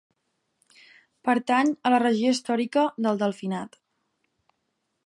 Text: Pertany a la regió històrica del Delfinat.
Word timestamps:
Pertany 1.29 1.69
a 1.89 1.93
la 1.97 2.01
regió 2.05 2.33
històrica 2.37 2.87
del 3.07 3.21
Delfinat. 3.25 3.79